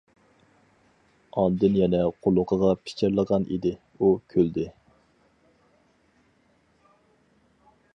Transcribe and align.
ئاندىن 1.41 1.77
يەنە 1.81 1.99
قۇلىقىغا 2.27 2.71
پىچىرلىغان 2.87 3.47
ئىدى، 3.59 3.75
ئۇ 3.99 4.13
كۈلدى. 4.35 4.69